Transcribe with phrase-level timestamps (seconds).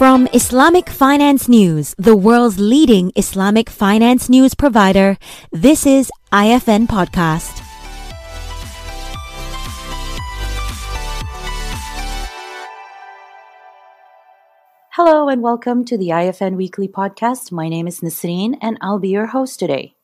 [0.00, 5.18] From Islamic Finance News, the world's leading Islamic finance news provider,
[5.52, 7.60] this is IFN Podcast.
[14.92, 17.52] Hello and welcome to the IFN Weekly Podcast.
[17.52, 19.94] My name is Nasreen and I'll be your host today.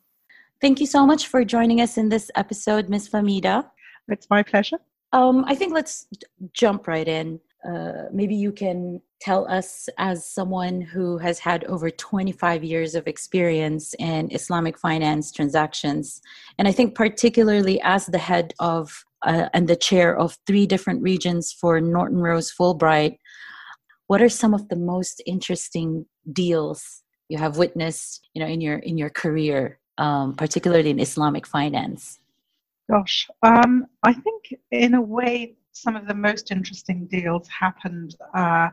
[0.60, 3.08] Thank you so much for joining us in this episode, Ms.
[3.08, 3.64] Farmida.
[4.08, 4.76] It's my pleasure.
[5.14, 6.06] Um, I think let's
[6.52, 7.40] jump right in.
[7.66, 13.08] Uh, maybe you can tell us, as someone who has had over 25 years of
[13.08, 16.20] experience in Islamic finance transactions,
[16.58, 21.02] and I think particularly as the head of uh, and the chair of three different
[21.02, 23.16] regions for Norton Rose Fulbright,
[24.06, 28.78] what are some of the most interesting deals you have witnessed, you know, in your
[28.78, 32.20] in your career, um, particularly in Islamic finance?
[32.88, 38.70] Gosh, um, I think in a way some of the most interesting deals happened uh,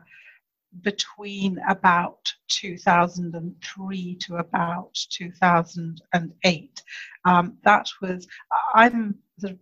[0.80, 6.82] between about 2003 to about 2008.
[7.26, 8.26] Um, that was,
[8.74, 9.58] I'm sort of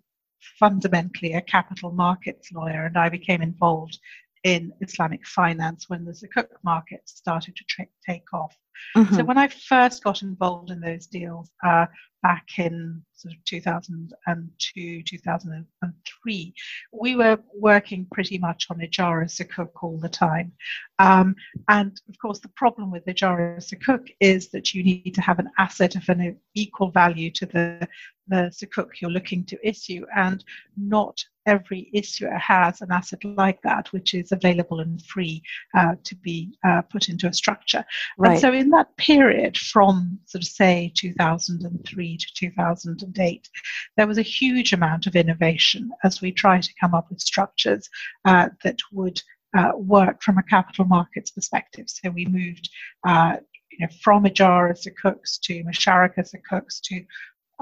[0.58, 3.98] fundamentally a capital markets lawyer, and I became involved
[4.44, 8.56] in Islamic finance when the Sukuk market started to tra- take off.
[8.96, 9.16] Mm-hmm.
[9.16, 11.86] So when I first got involved in those deals uh,
[12.22, 16.54] back in sort of 2002, 2003,
[16.92, 20.52] we were working pretty much on Ijara Sukuk all the time.
[20.98, 21.36] Um,
[21.68, 25.50] and of course, the problem with Ijara Sukuk is that you need to have an
[25.58, 27.88] asset of an equal value to the,
[28.28, 30.44] the Sukuk you're looking to issue, and
[30.77, 35.42] not every issuer has an asset like that, which is available and free
[35.76, 37.84] uh, to be uh, put into a structure.
[38.18, 38.32] Right.
[38.32, 43.48] And so, in that period from sort of say 2003 to 2008,
[43.96, 47.88] there was a huge amount of innovation as we try to come up with structures
[48.24, 49.20] uh, that would
[49.56, 51.86] uh, work from a capital markets perspective.
[51.88, 52.70] So we moved
[53.06, 53.36] uh,
[53.70, 57.05] you know, from Ijara Sukuks to Musharaka Sukuks to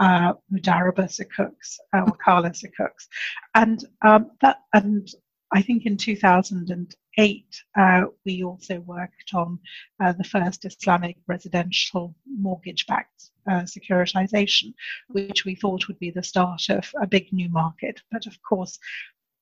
[0.00, 3.06] uh, Mudaraba Sukuks, uh, Wakala Sukuks.
[3.54, 5.08] And um, that, and
[5.52, 9.58] I think in 2008, uh, we also worked on
[10.02, 14.72] uh, the first Islamic residential mortgage backed uh, securitization,
[15.08, 18.00] which we thought would be the start of a big new market.
[18.10, 18.78] But of course,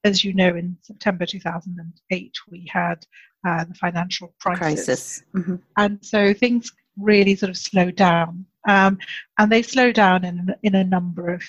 [0.04, 3.06] as you know, in September 2008, we had
[3.46, 4.58] uh, the financial crisis.
[4.58, 5.22] crisis.
[5.36, 5.56] Mm-hmm.
[5.76, 8.44] And so things really sort of slowed down.
[8.68, 8.98] Um,
[9.38, 11.42] and they slow down in, in a number of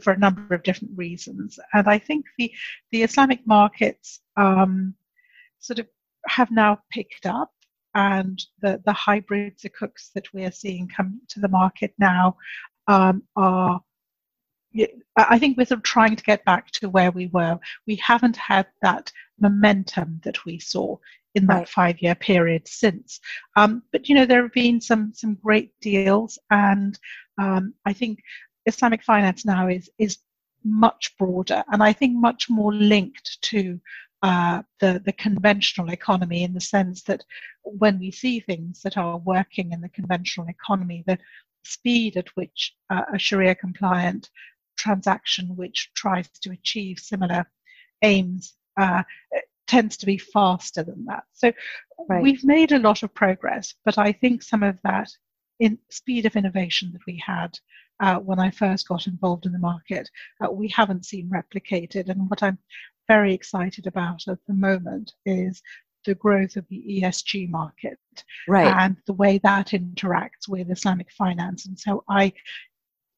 [0.00, 1.58] for a number of different reasons.
[1.72, 2.50] And I think the
[2.90, 4.94] the Islamic markets um,
[5.60, 5.86] sort of
[6.26, 7.52] have now picked up,
[7.94, 12.36] and the the hybrid sukuks that we are seeing come to the market now
[12.88, 13.80] um, are
[15.16, 17.58] I think we're sort of trying to get back to where we were.
[17.86, 20.96] We haven't had that momentum that we saw
[21.34, 21.68] in that right.
[21.68, 23.20] five year period since.
[23.56, 26.98] Um, but you know, there have been some some great deals, and
[27.38, 28.20] um, I think
[28.66, 30.18] Islamic finance now is is
[30.64, 33.80] much broader, and I think much more linked to
[34.22, 37.24] uh, the the conventional economy in the sense that
[37.62, 41.18] when we see things that are working in the conventional economy, the
[41.64, 44.30] speed at which uh, a Sharia compliant
[44.76, 47.46] transaction which tries to achieve similar
[48.02, 49.02] aims uh,
[49.66, 51.24] tends to be faster than that.
[51.32, 51.52] So
[52.08, 52.22] right.
[52.22, 55.10] we've made a lot of progress, but I think some of that
[55.60, 57.56] in speed of innovation that we had
[58.00, 60.10] uh, when I first got involved in the market,
[60.44, 62.08] uh, we haven't seen replicated.
[62.08, 62.58] And what I'm
[63.06, 65.62] very excited about at the moment is
[66.04, 67.98] the growth of the ESG market
[68.48, 68.74] right.
[68.78, 71.66] and the way that interacts with Islamic finance.
[71.66, 72.32] And so I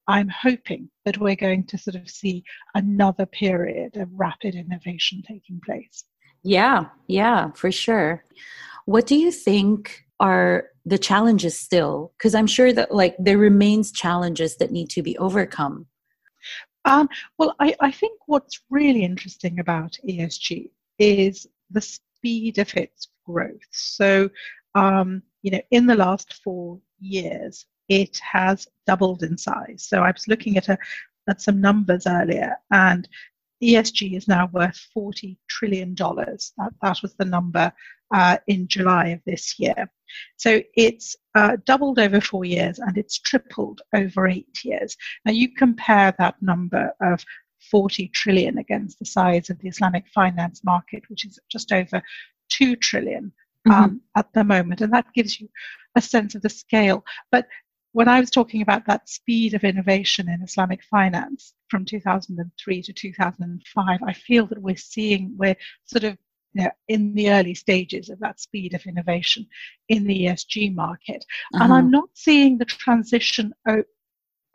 [0.09, 2.45] I'm hoping that we're going to sort of see
[2.77, 6.05] another period of rapid innovation taking place.
[6.43, 8.25] Yeah, yeah, for sure.
[8.85, 12.13] What do you think are the challenges still?
[12.17, 15.87] Because I'm sure that like there remains challenges that need to be overcome.
[16.85, 17.09] Um,
[17.39, 23.59] well, I, I think what's really interesting about ESG is the speed of its growth.
[23.73, 24.31] So,
[24.77, 29.85] um, you know, in the last four years, it has doubled in size.
[29.89, 30.79] So I was looking at a
[31.29, 33.09] at some numbers earlier, and
[33.63, 35.95] ESG is now worth $40 trillion.
[35.95, 37.73] That, that was the number
[38.13, 39.91] uh, in July of this year.
[40.37, 44.97] So it's uh, doubled over four years and it's tripled over eight years.
[45.25, 47.25] Now you compare that number of
[47.71, 52.03] 40 trillion against the size of the Islamic finance market, which is just over
[52.51, 53.33] 2 trillion
[53.69, 53.97] um, mm-hmm.
[54.15, 55.49] at the moment, and that gives you
[55.97, 57.05] a sense of the scale.
[57.33, 57.49] But
[57.93, 62.93] when I was talking about that speed of innovation in Islamic finance from 2003 to
[62.93, 66.17] 2005, I feel that we're seeing, we're sort of
[66.55, 69.47] you know, in the early stages of that speed of innovation
[69.89, 71.25] in the ESG market.
[71.55, 71.65] Uh-huh.
[71.65, 73.85] And I'm not seeing the transition o-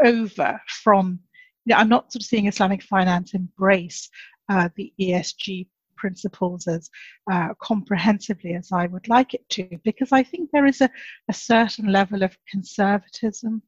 [0.04, 1.20] over from,
[1.66, 4.10] you know, I'm not sort of seeing Islamic finance embrace
[4.50, 6.90] uh, the ESG principles as
[7.32, 10.90] uh, comprehensively as I would like it to, because I think there is a,
[11.30, 13.62] a certain level of conservatism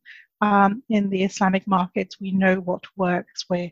[0.44, 2.20] um, in the Islamic markets.
[2.20, 3.46] We know what works.
[3.50, 3.72] We're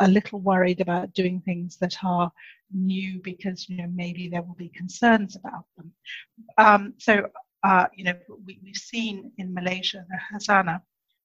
[0.00, 2.32] a little worried about doing things that are
[2.72, 5.92] new because you know maybe there will be concerns about them.
[6.58, 7.28] Um, so
[7.62, 8.14] uh, you know
[8.44, 10.80] we, have seen in Malaysia the Khazanah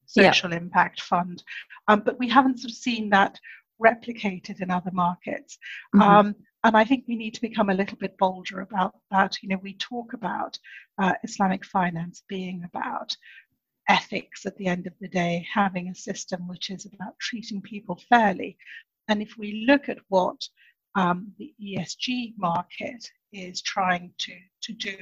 [0.06, 0.58] Social yeah.
[0.58, 1.44] Impact Fund,
[1.88, 3.40] um, but we haven't sort of seen that
[3.84, 5.58] replicated in other markets.
[5.96, 6.02] Mm-hmm.
[6.02, 9.38] Um, and I think we need to become a little bit bolder about that.
[9.42, 10.58] You know, we talk about
[11.00, 13.16] uh, Islamic finance being about
[13.88, 18.00] ethics at the end of the day, having a system which is about treating people
[18.10, 18.58] fairly.
[19.08, 20.42] And if we look at what
[20.96, 24.34] um, the ESG market is trying to,
[24.64, 24.96] to do,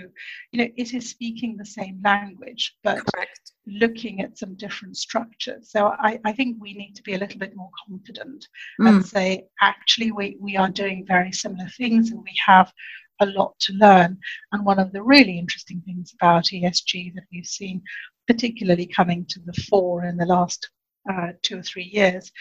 [0.51, 3.51] you know, it is speaking the same language, but Correct.
[3.67, 5.69] looking at some different structures.
[5.69, 8.47] So I, I think we need to be a little bit more confident
[8.81, 8.89] mm.
[8.89, 12.73] and say, actually, we, we are doing very similar things and we have
[13.19, 14.17] a lot to learn.
[14.51, 17.81] And one of the really interesting things about ESG that we've seen,
[18.27, 20.69] particularly coming to the fore in the last
[21.11, 22.31] uh, two or three years,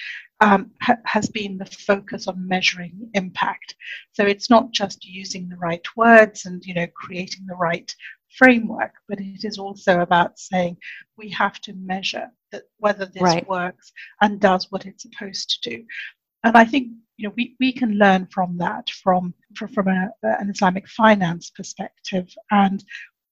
[0.41, 3.75] um, ha- has been the focus on measuring impact.
[4.13, 7.95] So it's not just using the right words and you know creating the right
[8.37, 10.77] framework, but it is also about saying
[11.19, 13.49] we have to measure that whether this right.
[13.49, 15.85] works and does what it's supposed to do.
[16.45, 20.11] And I think you know we, we can learn from that from from, from a,
[20.23, 22.83] an Islamic finance perspective and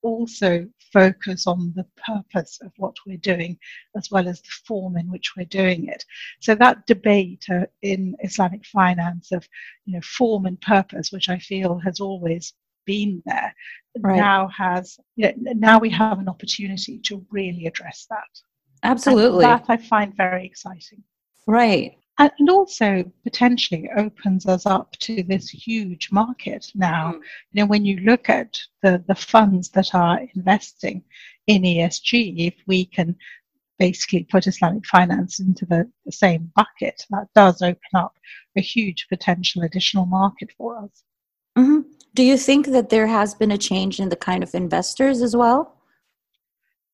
[0.03, 3.59] also focus on the purpose of what we're doing
[3.97, 6.05] as well as the form in which we're doing it.
[6.41, 9.49] So that debate uh, in Islamic finance of
[9.85, 12.53] you know form and purpose, which I feel has always
[12.87, 13.55] been there,
[14.01, 14.17] right.
[14.17, 18.41] now has you know, now we have an opportunity to really address that.
[18.83, 21.03] Absolutely, and that I find very exciting.
[21.47, 27.13] Right and also potentially opens us up to this huge market now.
[27.13, 27.21] Mm.
[27.53, 31.03] You know, when you look at the, the funds that are investing
[31.47, 33.17] in ESG, if we can
[33.79, 38.15] basically put Islamic finance into the, the same bucket, that does open up
[38.57, 41.03] a huge potential additional market for us.
[41.57, 41.81] Mm-hmm.
[42.15, 45.35] Do you think that there has been a change in the kind of investors as
[45.35, 45.77] well?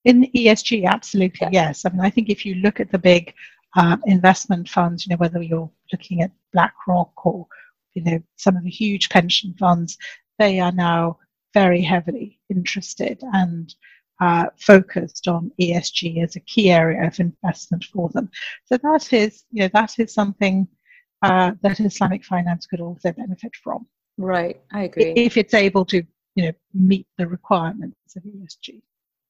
[0.04, 1.66] In ESG, absolutely, yeah.
[1.66, 1.84] yes.
[1.84, 3.34] I mean, I think if you look at the big
[3.76, 7.46] uh, investment funds, you know, whether you're looking at BlackRock or,
[7.94, 9.96] you know, some of the huge pension funds,
[10.38, 11.18] they are now
[11.54, 13.74] very heavily interested and
[14.20, 18.30] uh, focused on ESG as a key area of investment for them.
[18.64, 20.66] So that is, you know, that is something
[21.22, 23.86] uh, that Islamic finance could also benefit from.
[24.18, 25.12] Right, I agree.
[25.16, 26.02] If it's able to,
[26.34, 28.80] you know, meet the requirements of ESG.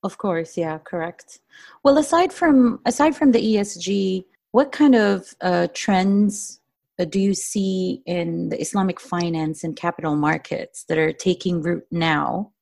[0.05, 1.41] Of course, yeah, correct.
[1.83, 6.61] Well, aside from aside from the ESG what kind of uh, trends
[6.99, 11.85] uh, do you see in the Islamic finance and capital markets that are taking root
[11.91, 12.53] now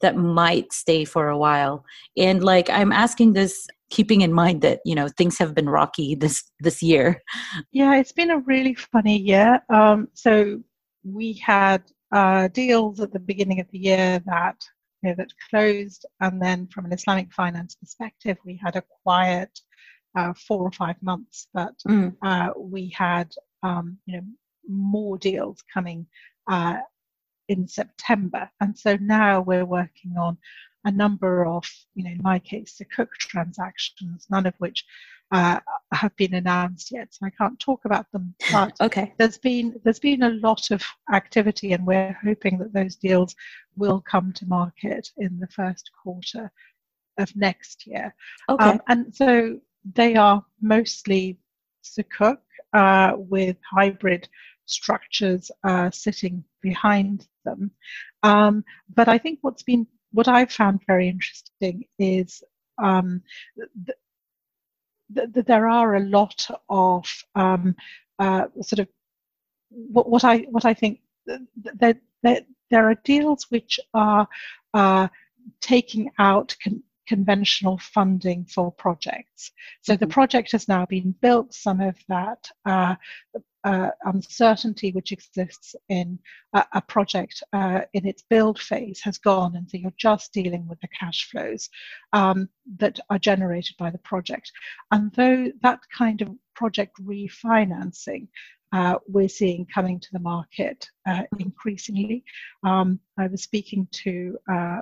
[0.00, 1.84] that might stay for a while?
[2.16, 6.14] And like I'm asking this keeping in mind that you know things have been rocky
[6.14, 7.22] this this year.
[7.72, 9.60] Yeah it's been a really funny year.
[9.70, 10.60] Um, so
[11.04, 14.56] we had uh, deals at the beginning of the year that
[15.02, 16.04] you know, that closed.
[16.20, 19.58] And then from an islamic finance perspective we had a quiet
[20.16, 22.14] uh, four or five months, but mm.
[22.22, 24.24] uh, we had um, you know
[24.68, 26.06] more deals coming
[26.50, 26.76] uh,
[27.48, 30.36] in September, and so now we're working on
[30.84, 34.84] a number of you know in my case the sukuk transactions, none of which
[35.30, 35.60] uh,
[35.92, 38.34] have been announced yet, so I can't talk about them.
[38.52, 39.12] But okay.
[39.18, 43.34] there's been there's been a lot of activity, and we're hoping that those deals
[43.76, 46.50] will come to market in the first quarter
[47.18, 48.14] of next year.
[48.48, 48.64] Okay.
[48.64, 51.38] Um, and so they are mostly
[51.84, 52.38] Sukuk
[52.72, 54.28] uh, with hybrid
[54.66, 57.70] structures uh, sitting behind them.
[58.22, 62.42] Um, but I think what's been what I've found very interesting is
[62.82, 63.22] um,
[63.56, 63.96] that
[65.14, 67.74] th- th- there are a lot of um,
[68.18, 68.88] uh, sort of
[69.70, 71.00] what, what, I what I think
[71.80, 74.26] that th- there are deals which are
[74.74, 75.08] uh,
[75.60, 79.50] taking out con- conventional funding for projects.
[79.82, 80.00] So mm-hmm.
[80.00, 81.54] the project has now been built.
[81.54, 82.94] Some of that uh,
[83.64, 86.18] uh, uncertainty which exists in
[86.52, 90.66] a, a project uh, in its build phase has gone, and so you're just dealing
[90.68, 91.68] with the cash flows
[92.12, 92.48] um,
[92.78, 94.52] that are generated by the project.
[94.92, 98.28] And though that kind of project refinancing
[98.72, 102.22] uh, we're seeing coming to the market uh, increasingly.
[102.62, 104.80] Um, I was speaking to uh,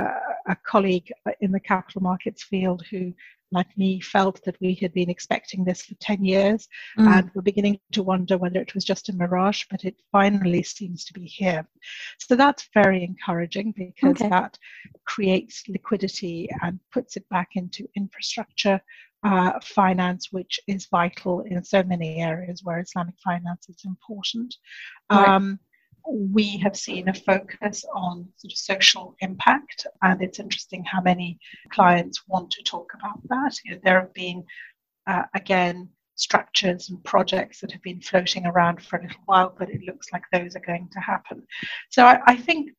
[0.00, 1.10] uh a colleague
[1.40, 3.14] in the capital markets field who
[3.54, 7.06] like me, felt that we had been expecting this for 10 years mm.
[7.06, 11.04] and were beginning to wonder whether it was just a mirage, but it finally seems
[11.04, 11.66] to be here.
[12.18, 14.28] So that's very encouraging because okay.
[14.28, 14.58] that
[15.06, 18.80] creates liquidity and puts it back into infrastructure.
[19.26, 24.54] Uh, finance, which is vital in so many areas where Islamic finance is important.
[25.10, 25.56] Right.
[26.06, 31.38] We have seen a focus on sort of social impact, and it's interesting how many
[31.70, 33.56] clients want to talk about that.
[33.64, 34.44] You know, there have been,
[35.06, 39.70] uh, again, structures and projects that have been floating around for a little while, but
[39.70, 41.42] it looks like those are going to happen.
[41.88, 42.70] So I, I think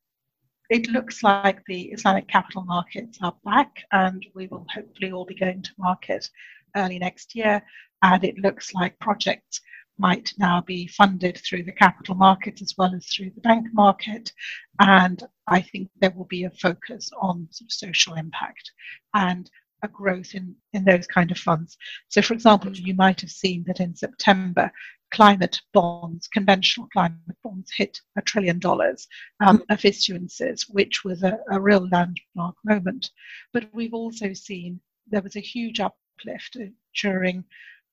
[0.70, 5.36] it looks like the Islamic capital markets are back, and we will hopefully all be
[5.36, 6.30] going to market
[6.76, 7.62] early next year.
[8.02, 9.62] And it looks like projects
[9.98, 14.32] might now be funded through the capital market as well as through the bank market.
[14.80, 18.72] And I think there will be a focus on sort of social impact
[19.14, 19.50] and
[19.84, 21.78] a growth in, in those kind of funds.
[22.10, 24.72] So, for example, you might have seen that in September,
[25.12, 29.08] climate bonds, conventional climate bonds, hit a trillion dollars
[29.46, 33.10] um, of issuances, which was a, a real landmark moment.
[33.54, 36.58] But we've also seen there was a huge uplift
[37.02, 37.44] during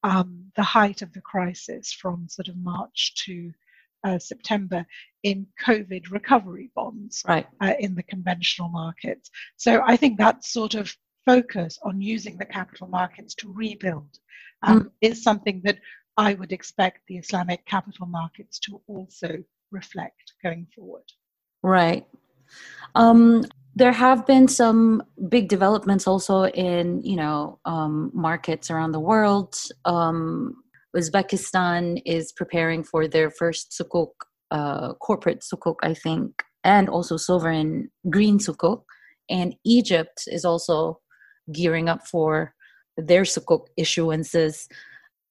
[0.02, 3.52] um, the height of the crisis from sort of March to
[4.04, 4.84] uh, September
[5.22, 7.46] in COVID recovery bonds right.
[7.60, 9.30] uh, in the conventional markets.
[9.56, 10.94] So I think that sort of
[11.24, 14.18] focus on using the capital markets to rebuild
[14.62, 14.90] um, mm.
[15.00, 15.78] is something that
[16.16, 19.38] I would expect the Islamic capital markets to also
[19.70, 21.04] reflect going forward.
[21.62, 22.06] Right.
[22.94, 29.00] Um, there have been some big developments also in you know um, markets around the
[29.00, 29.56] world.
[29.84, 30.56] Um,
[30.96, 34.10] Uzbekistan is preparing for their first sukuk,
[34.50, 38.82] uh, corporate sukuk, I think, and also sovereign green sukuk.
[39.30, 41.00] And Egypt is also
[41.50, 42.54] gearing up for
[42.98, 44.66] their sukuk issuances.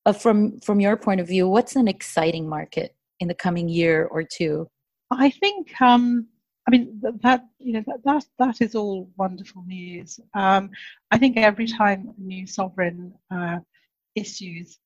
[0.08, 4.08] Uh, from from your point of view, what's an exciting market in the coming year
[4.10, 4.68] or two?
[5.12, 6.28] I think um,
[6.68, 10.20] I mean that you know that that, that is all wonderful news.
[10.34, 10.70] Um,
[11.10, 13.60] I think every time a new sovereign uh,
[14.16, 14.78] issues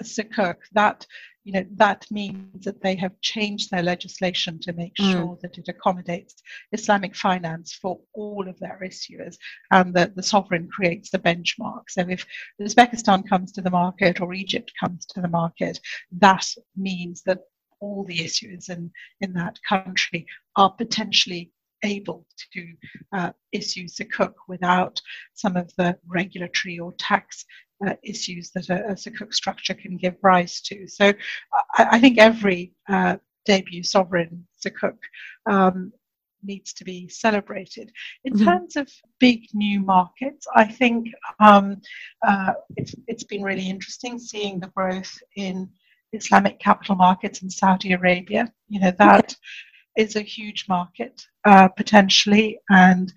[0.00, 1.06] a sukuk, that
[1.44, 5.12] you know that means that they have changed their legislation to make mm.
[5.12, 6.42] sure that it accommodates
[6.72, 9.36] Islamic finance for all of their issuers,
[9.70, 11.84] and that the sovereign creates the benchmark.
[11.88, 12.26] So if
[12.60, 15.78] Uzbekistan comes to the market or Egypt comes to the market,
[16.12, 17.40] that means that
[17.80, 18.90] all the issues in,
[19.20, 21.50] in that country are potentially
[21.84, 22.72] able to
[23.12, 25.00] uh, issue sukuk without
[25.34, 27.44] some of the regulatory or tax
[27.86, 30.86] uh, issues that a, a sukuk structure can give rise to.
[30.88, 31.12] So
[31.76, 34.96] I, I think every uh, debut sovereign sukuk
[35.46, 35.92] um,
[36.42, 37.92] needs to be celebrated.
[38.24, 38.44] In mm-hmm.
[38.44, 41.08] terms of big new markets, I think
[41.40, 41.80] um,
[42.26, 45.68] uh, it's, it's been really interesting seeing the growth in
[46.16, 48.52] Islamic capital markets in Saudi Arabia.
[48.68, 49.36] You know, that
[49.96, 53.12] is a huge market uh, potentially, and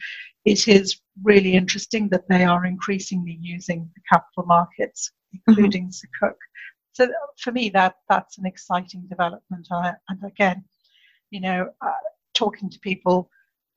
[0.45, 6.25] it is really interesting that they are increasingly using the capital markets, including mm-hmm.
[6.25, 6.35] Sukuk.
[6.93, 7.07] So
[7.41, 9.67] for me, that that's an exciting development.
[9.71, 10.63] Uh, and again,
[11.31, 11.91] you know, uh,
[12.33, 13.29] talking to people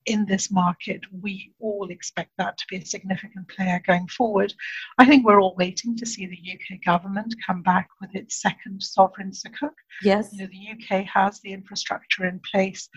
[0.07, 4.53] in this market, we all expect that to be a significant player going forward.
[4.99, 8.83] I think we're all waiting to see the UK government come back with its second
[8.83, 9.75] sovereign sukuk.
[10.03, 10.31] Yes.
[10.33, 12.89] You know, the UK has the infrastructure in place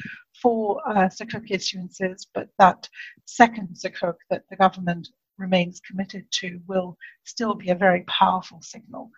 [0.42, 2.90] for uh, sukuk issuances, but that
[3.26, 5.08] second sukuk that the government
[5.38, 9.10] remains committed to will still be a very powerful signal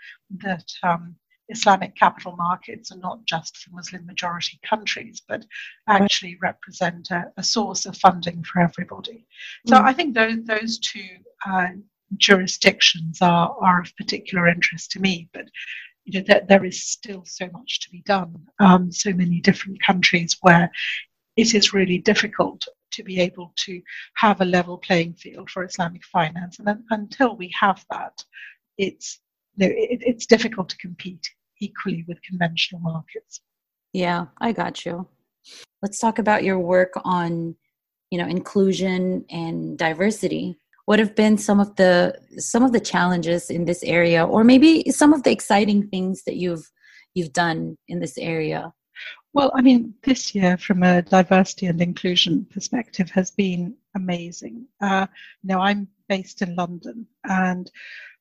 [0.43, 1.15] that um,
[1.49, 5.45] Islamic capital markets are not just for Muslim majority countries, but
[5.87, 9.25] actually represent a, a source of funding for everybody.
[9.67, 9.83] So mm.
[9.83, 11.07] I think those, those two
[11.45, 11.67] uh,
[12.17, 15.29] jurisdictions are, are of particular interest to me.
[15.33, 15.45] But
[16.05, 18.35] you know, there, there is still so much to be done.
[18.59, 20.71] Um, so many different countries where
[21.35, 23.81] it is really difficult to be able to
[24.15, 26.59] have a level playing field for Islamic finance.
[26.59, 28.23] And until we have that,
[28.77, 29.19] it's
[29.57, 33.41] no, it, it's difficult to compete equally with conventional markets.
[33.93, 35.07] Yeah, I got you.
[35.81, 37.55] Let's talk about your work on,
[38.11, 40.57] you know, inclusion and diversity.
[40.85, 44.89] What have been some of the some of the challenges in this area, or maybe
[44.91, 46.69] some of the exciting things that you've
[47.13, 48.73] you've done in this area?
[49.33, 54.65] Well, I mean, this year, from a diversity and inclusion perspective, has been amazing.
[54.81, 55.07] Uh,
[55.43, 57.69] now, I'm based in London, and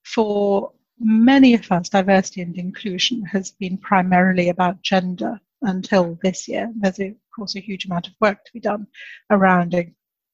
[0.05, 6.73] for many of us, diversity and inclusion has been primarily about gender until this year.
[6.77, 8.87] There's, of course, a huge amount of work to be done
[9.31, 9.75] around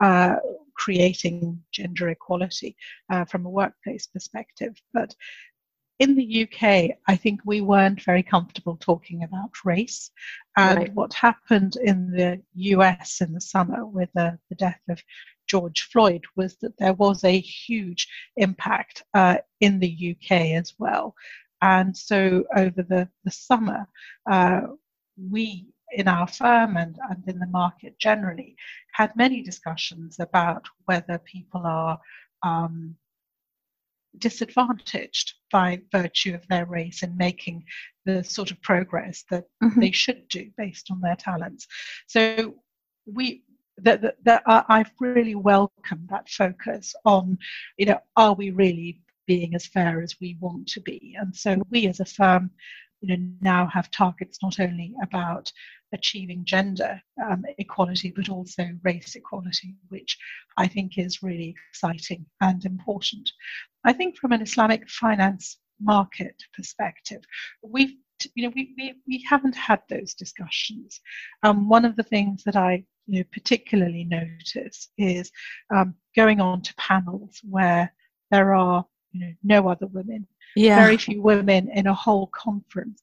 [0.00, 0.36] uh,
[0.74, 2.76] creating gender equality
[3.10, 4.74] uh, from a workplace perspective.
[4.92, 5.14] But
[5.98, 10.10] in the UK, I think we weren't very comfortable talking about race.
[10.56, 10.94] And right.
[10.94, 15.00] what happened in the US in the summer with the, the, death of
[15.52, 20.30] George Floyd was that there was a huge impact uh, in the UK
[20.62, 21.14] as well.
[21.60, 23.86] And so over the, the summer,
[24.30, 24.62] uh,
[25.30, 28.56] we in our firm and, and in the market generally
[28.92, 32.00] had many discussions about whether people are
[32.42, 32.96] um,
[34.16, 37.62] disadvantaged by virtue of their race in making
[38.06, 39.80] the sort of progress that mm-hmm.
[39.80, 41.66] they should do based on their talents.
[42.06, 42.54] So
[43.04, 43.44] we
[43.82, 47.38] that, that, that I've really welcomed that focus on,
[47.76, 51.16] you know, are we really being as fair as we want to be?
[51.18, 52.50] And so we as a firm,
[53.00, 55.52] you know, now have targets not only about
[55.92, 60.16] achieving gender um, equality, but also race equality, which
[60.56, 63.30] I think is really exciting and important.
[63.84, 67.22] I think from an Islamic finance market perspective,
[67.62, 67.94] we've
[68.34, 71.00] you know we, we, we haven't had those discussions.
[71.42, 75.30] Um, one of the things that I you know particularly notice is
[75.74, 77.92] um, going on to panels where
[78.30, 80.76] there are you know no other women, yeah.
[80.76, 83.02] very few women in a whole conference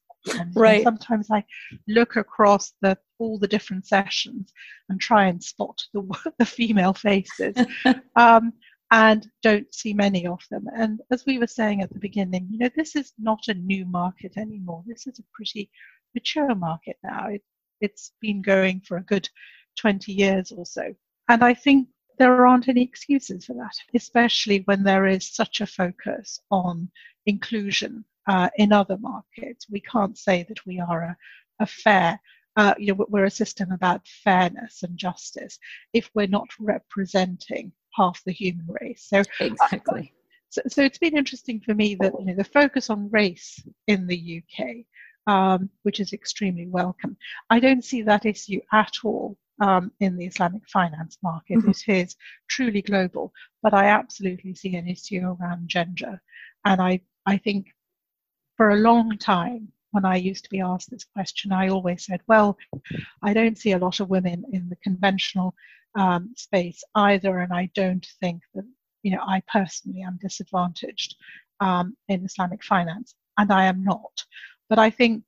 [0.55, 0.83] right.
[0.83, 1.43] sometimes I
[1.87, 4.53] look across the all the different sessions
[4.89, 7.55] and try and spot the the female faces,
[8.15, 8.53] um,
[8.91, 10.65] and don't see many of them.
[10.75, 13.85] And as we were saying at the beginning, you know, this is not a new
[13.85, 14.83] market anymore.
[14.87, 15.69] This is a pretty
[16.15, 17.27] mature market now.
[17.27, 17.43] It,
[17.81, 19.29] it's been going for a good
[19.79, 20.93] 20 years or so.
[21.29, 25.65] And I think there aren't any excuses for that, especially when there is such a
[25.65, 26.89] focus on
[27.25, 29.67] inclusion uh, in other markets.
[29.69, 31.17] We can't say that we are a,
[31.59, 32.19] a fair,
[32.57, 35.57] uh, you know, we're a system about fairness and justice
[35.93, 39.05] if we're not representing half the human race.
[39.07, 40.13] So exactly.
[40.13, 43.63] Uh, so, so it's been interesting for me that you know the focus on race
[43.87, 44.85] in the UK,
[45.31, 47.15] um, which is extremely welcome.
[47.49, 51.59] I don't see that issue at all um, in the Islamic finance market.
[51.59, 51.69] Mm-hmm.
[51.69, 52.15] It is
[52.49, 56.21] truly global, but I absolutely see an issue around gender,
[56.65, 57.67] and I I think
[58.57, 62.21] for a long time, when I used to be asked this question, I always said,
[62.27, 62.57] well,
[63.23, 65.55] I don't see a lot of women in the conventional
[65.95, 68.65] um, space either, and I don't think that,
[69.03, 71.15] you know, I personally am disadvantaged
[71.59, 74.25] um, in Islamic finance, and I am not.
[74.69, 75.23] But I think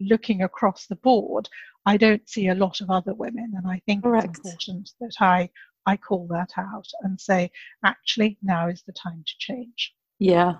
[0.00, 1.48] looking across the board,
[1.84, 4.38] I don't see a lot of other women, and I think Correct.
[4.38, 5.50] it's important that I
[5.86, 7.50] I call that out and say,
[7.84, 9.94] actually, now is the time to change.
[10.18, 10.54] Yeah,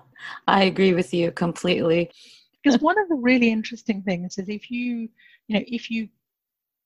[0.47, 2.11] I agree with you completely.
[2.61, 5.09] Because one of the really interesting things is if you,
[5.47, 6.09] you know, if you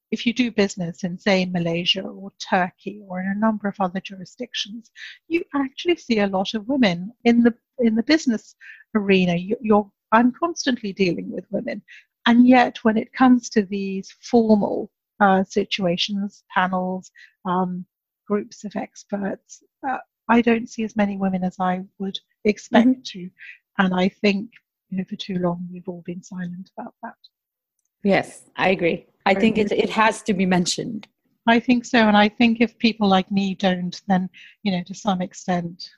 [0.09, 3.99] if you do business in say Malaysia or Turkey or in a number of other
[3.99, 4.91] jurisdictions,
[5.27, 8.55] you actually see a lot of women in the in the business
[8.95, 9.35] arena.
[9.35, 11.81] You, are I'm constantly dealing with women,
[12.27, 17.09] and yet when it comes to these formal uh, situations, panels,
[17.45, 17.85] um,
[18.27, 19.97] groups of experts, uh,
[20.29, 23.01] I don't see as many women as I would expect mm-hmm.
[23.01, 23.29] to.
[23.79, 24.49] And I think,
[24.89, 27.15] you know, for too long we've all been silent about that.
[28.03, 29.07] Yes, I agree.
[29.25, 31.07] I think it, it has to be mentioned.
[31.47, 31.99] I think so.
[31.99, 34.29] And I think if people like me don't, then,
[34.63, 35.89] you know, to some extent,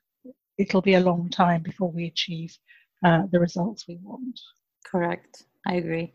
[0.60, 2.56] it'll be a long time before we achieve
[3.04, 4.40] uh, the results we want.
[4.86, 5.46] Correct.
[5.66, 6.14] I agree.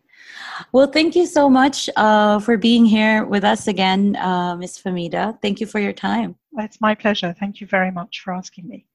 [0.73, 4.79] Well, thank you so much uh, for being here with us again, uh, Ms.
[4.79, 5.41] Farmida.
[5.43, 6.37] Thank you for your time.
[6.59, 7.35] It's my pleasure.
[7.39, 8.87] Thank you very much for asking me.